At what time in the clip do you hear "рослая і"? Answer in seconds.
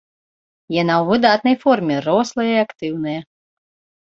2.09-2.59